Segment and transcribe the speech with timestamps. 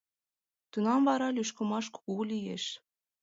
[0.71, 2.63] Тунам вара лӱшкымаш кугу лиеш.